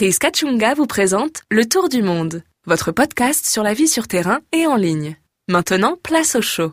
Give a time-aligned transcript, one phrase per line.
[0.00, 4.40] Chris Kachunga vous présente Le Tour du Monde, votre podcast sur la vie sur terrain
[4.50, 5.18] et en ligne.
[5.46, 6.72] Maintenant, place au show.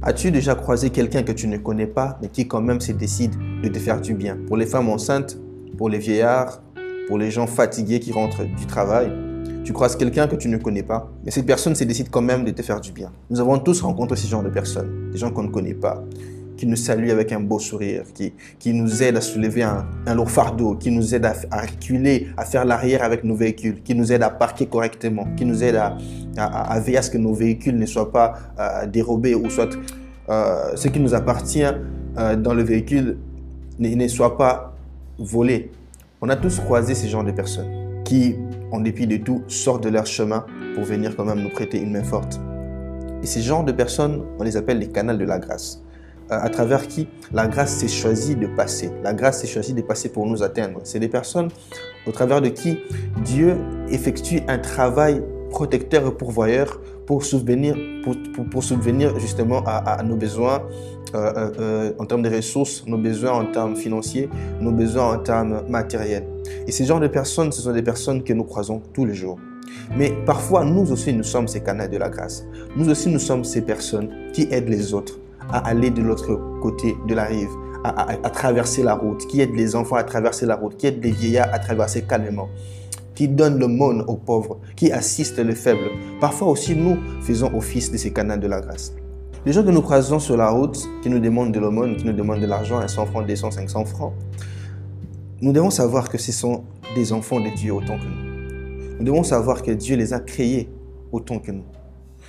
[0.00, 3.34] As-tu déjà croisé quelqu'un que tu ne connais pas, mais qui quand même se décide
[3.62, 4.38] de te faire du bien?
[4.46, 5.36] Pour les femmes enceintes,
[5.76, 6.62] pour les vieillards,
[7.06, 9.12] pour les gens fatigués qui rentrent du travail,
[9.64, 12.44] tu croises quelqu'un que tu ne connais pas, mais cette personne se décide quand même
[12.44, 13.10] de te faire du bien.
[13.28, 16.02] Nous avons tous rencontré ce genre de personnes, des gens qu'on ne connaît pas,
[16.56, 20.30] qui nous saluent avec un beau sourire, qui, qui nous aident à soulever un, lourd
[20.30, 24.24] fardeau, qui nous aident à, reculer, à faire l'arrière avec nos véhicules, qui nous aident
[24.24, 25.96] à parquer correctement, qui nous aident à,
[26.36, 29.70] à, veiller à ce que nos véhicules ne soient pas euh, dérobés ou soit
[30.28, 33.16] euh, ce qui nous appartient euh, dans le véhicule
[33.78, 34.76] ne, ne soit pas
[35.18, 35.70] volé.
[36.20, 38.36] On a tous croisé ce genre de personnes qui,
[38.72, 41.92] en dépit de tout, sortent de leur chemin pour venir quand même nous prêter une
[41.92, 42.40] main forte.
[43.22, 45.82] Et ces genres de personnes, on les appelle les canaux de la grâce,
[46.30, 48.90] euh, à travers qui la grâce s'est choisie de passer.
[49.02, 50.80] La grâce s'est choisie de passer pour nous atteindre.
[50.84, 51.48] C'est des personnes
[52.06, 52.78] au travers de qui
[53.24, 53.56] Dieu
[53.88, 58.14] effectue un travail protecteur et pourvoyeur pour subvenir, pour,
[58.52, 60.62] pour, subvenir justement à, nos besoins
[61.12, 64.28] euh, euh, euh, en termes de ressources, nos besoins en termes financiers,
[64.60, 66.24] nos besoins en termes matériels.
[66.68, 69.40] Et ces genres de personnes, ce sont des personnes que nous croisons tous les jours.
[69.96, 72.44] Mais parfois, nous aussi, nous sommes ces canaux de la grâce.
[72.76, 75.18] Nous aussi, nous sommes ces personnes qui aident les autres
[75.50, 77.50] à aller de l'autre côté de la rive,
[77.82, 81.02] à, à, traverser la route, qui aident les enfants à traverser la route, qui aident
[81.02, 82.48] les vieillards à traverser calmement
[83.20, 85.90] qui donne monde aux pauvres, qui assiste les faibles.
[86.22, 88.94] Parfois aussi, nous faisons office de ces canaux de la grâce.
[89.44, 92.14] Les gens que nous croisons sur la route, qui nous demandent de l'aumône, qui nous
[92.14, 94.14] demandent de l'argent, 100 francs, 200, 500 francs,
[95.42, 98.96] nous devons savoir que ce sont des enfants de Dieu autant que nous.
[99.00, 100.70] Nous devons savoir que Dieu les a créés
[101.12, 101.66] autant que nous.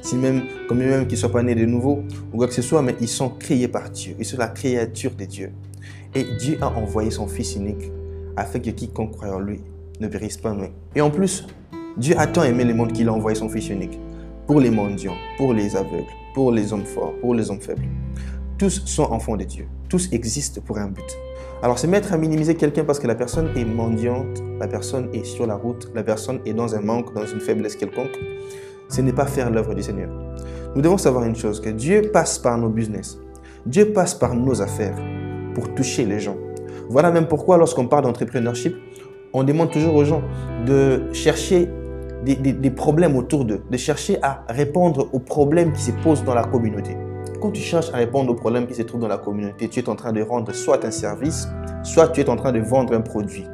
[0.00, 2.62] Si même, comme même qu'ils ne soient pas nés de nouveau, ou quoi que ce
[2.62, 4.16] soit, mais ils sont créés par Dieu.
[4.18, 5.52] Ils sont la créature de Dieu.
[6.12, 7.92] Et Dieu a envoyé son Fils unique
[8.36, 9.60] afin que quiconque croit en lui
[10.00, 10.72] ne périsse pas, mais.
[10.94, 11.46] Et en plus,
[11.96, 13.98] Dieu a tant aimé le monde qu'il a envoyé son Fils unique.
[14.46, 17.86] Pour les mendiants, pour les aveugles, pour les hommes forts, pour les hommes faibles.
[18.58, 19.66] Tous sont enfants de Dieu.
[19.88, 21.18] Tous existent pour un but.
[21.62, 25.24] Alors, se mettre à minimiser quelqu'un parce que la personne est mendiante, la personne est
[25.24, 28.18] sur la route, la personne est dans un manque, dans une faiblesse quelconque,
[28.88, 30.10] ce n'est pas faire l'œuvre du Seigneur.
[30.74, 33.18] Nous devons savoir une chose, que Dieu passe par nos business.
[33.64, 34.96] Dieu passe par nos affaires
[35.54, 36.36] pour toucher les gens.
[36.88, 38.74] Voilà même pourquoi lorsqu'on parle d'entrepreneurship,
[39.32, 40.22] on demande toujours aux gens
[40.66, 41.68] de chercher
[42.24, 46.44] des, problèmes autour d'eux, de chercher à répondre aux problèmes qui se posent dans la
[46.44, 46.96] communauté.
[47.40, 49.88] Quand tu cherches à répondre aux problèmes qui se trouvent dans la communauté, tu es
[49.88, 51.48] en train de rendre soit un service,
[51.82, 53.44] soit tu es en train de vendre un produit.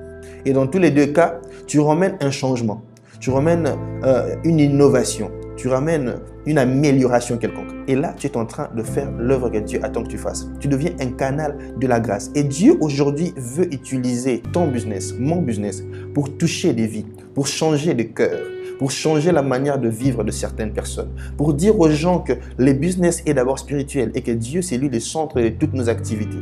[0.45, 2.83] Et dans tous les deux cas, tu ramènes un changement,
[3.21, 3.75] tu ramènes
[4.05, 6.15] euh, une innovation, tu ramènes
[6.47, 7.73] une amélioration quelconque.
[7.89, 10.49] Et là, tu es en train de faire l'œuvre que Dieu attend que tu fasses.
[10.61, 12.31] Tu deviens un canal de la grâce.
[12.37, 15.83] Et Dieu aujourd'hui veut utiliser ton business, mon business,
[16.15, 18.39] pour toucher des vies, pour changer de cœur,
[18.79, 22.73] pour changer la manière de vivre de certaines personnes, pour dire aux gens que le
[22.73, 26.39] business est d'abord spirituel et que Dieu, c'est lui le centre de toutes nos activités.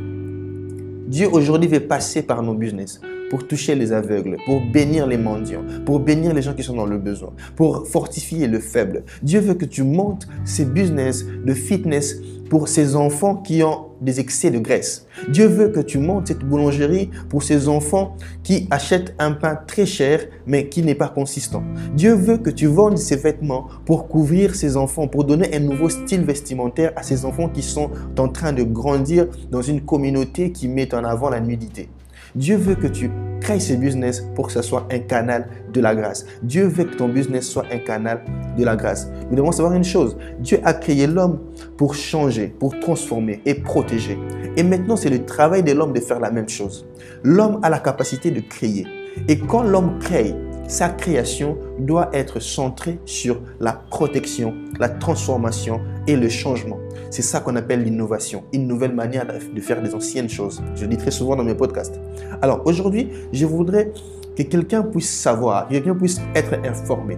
[1.08, 3.00] Dieu aujourd'hui veut passer par nos business
[3.30, 6.86] pour toucher les aveugles, pour bénir les mendiants, pour bénir les gens qui sont dans
[6.86, 9.04] le besoin, pour fortifier le faible.
[9.22, 12.16] Dieu veut que tu montes ces business de fitness
[12.48, 15.06] pour ces enfants qui ont des excès de graisse.
[15.28, 19.86] Dieu veut que tu montes cette boulangerie pour ces enfants qui achètent un pain très
[19.86, 21.62] cher mais qui n'est pas consistant.
[21.94, 25.88] Dieu veut que tu vendes ces vêtements pour couvrir ces enfants, pour donner un nouveau
[25.88, 30.68] style vestimentaire à ces enfants qui sont en train de grandir dans une communauté qui
[30.68, 31.88] met en avant la nudité.
[32.36, 33.10] Dieu veut que tu
[33.40, 36.26] crées ce business pour que ce soit un canal de la grâce.
[36.42, 38.22] Dieu veut que ton business soit un canal
[38.58, 39.10] de la grâce.
[39.30, 40.18] Nous devons savoir une chose.
[40.40, 41.38] Dieu a créé l'homme
[41.78, 44.18] pour changer, pour transformer et protéger.
[44.54, 46.86] Et maintenant, c'est le travail de l'homme de faire la même chose.
[47.22, 48.86] L'homme a la capacité de créer.
[49.28, 50.34] Et quand l'homme crée,
[50.68, 56.78] sa création doit être centrée sur la protection, la transformation et le changement.
[57.10, 60.62] C'est ça qu'on appelle l'innovation, une nouvelle manière de faire des anciennes choses.
[60.74, 62.00] Je dis très souvent dans mes podcasts.
[62.42, 63.92] Alors aujourd'hui, je voudrais
[64.36, 67.16] que quelqu'un puisse savoir, que quelqu'un puisse être informé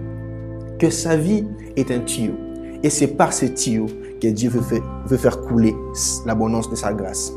[0.79, 1.45] que sa vie
[1.77, 2.35] est un tuyau.
[2.83, 3.87] Et c'est par ce tuyau
[4.21, 5.75] que Dieu veut veut faire couler
[6.27, 7.33] l'abondance de sa grâce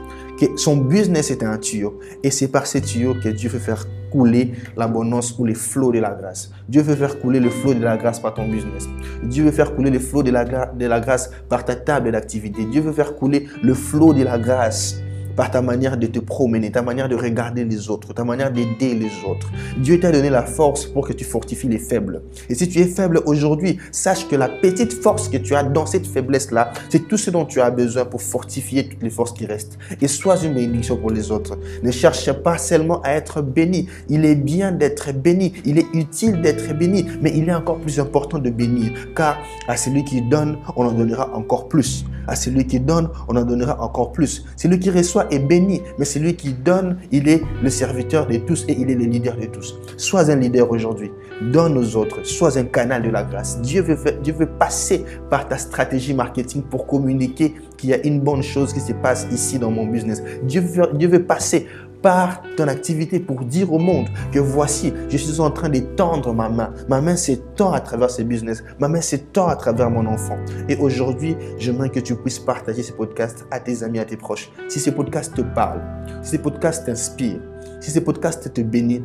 [0.56, 2.00] son business est un tuyau.
[2.24, 6.00] Et c'est par ces tuyaux que Dieu veut faire couler l'abondance ou les flots de
[6.00, 6.52] la grâce.
[6.70, 8.88] Dieu veut faire couler le flot de la grâce par ton business.
[9.24, 12.66] Dieu veut faire couler le flot de la, grâce par ta table d'activité.
[12.66, 15.02] Dieu veut faire couler le flot de la grâce
[15.36, 18.94] par ta manière de te promener, ta manière de regarder les autres, ta manière d'aider
[18.94, 19.52] les autres.
[19.78, 22.22] Dieu t'a donné la force pour que tu fortifies les faibles.
[22.50, 25.86] Et si tu es faible aujourd'hui, sache que la petite force que tu as dans
[25.86, 29.46] cette faiblesse-là, c'est tout ce dont tu as besoin pour fortifier toutes les forces qui
[29.46, 29.78] restent.
[30.02, 31.58] Et sois une bénédiction pour les autres.
[31.84, 33.88] Ne cherche pas seulement à être béni.
[34.10, 35.54] Il est bien d'être béni.
[35.66, 37.06] Il est utile d'être béni.
[37.22, 38.92] Mais il est encore plus important de bénir.
[39.16, 39.38] Car
[39.68, 42.06] à celui qui donne, on en donnera encore plus.
[42.28, 44.46] À celui qui donne, on en donnera encore plus.
[44.56, 48.66] Celui qui reçoit est béni, mais celui qui donne, il est le serviteur de tous
[48.68, 49.80] et il est le leader de tous.
[49.98, 51.12] Sois un leader aujourd'hui.
[51.52, 52.24] Donne aux autres.
[52.24, 53.60] Sois un canal de la grâce.
[53.62, 58.20] Dieu veut, Dieu veut passer par ta stratégie marketing pour communiquer qu'il y a une
[58.20, 60.22] bonne chose qui se passe ici dans mon business.
[60.44, 61.68] Dieu veut, Dieu veut passer
[62.02, 66.50] par ton activité pour dire au monde que voici, je suis en train d'étendre ma
[66.50, 66.74] main.
[66.90, 68.64] Ma main s'étend à travers ce business.
[68.80, 70.38] Ma main s'étend à travers mon enfant.
[70.68, 74.52] Et aujourd'hui, j'aimerais que tu puisses partager ce podcast à tes amis, à tes proches.
[74.68, 75.82] Si ce podcast te parle,
[76.24, 77.40] si ce podcast t'inspire,
[77.80, 79.04] si ce podcast te bénit,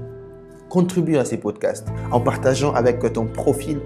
[0.68, 3.80] contribue à ces podcasts en partageant avec ton profil.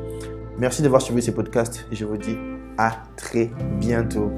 [0.59, 2.37] Merci d'avoir suivi ces podcasts et je vous dis
[2.79, 4.31] à très bientôt.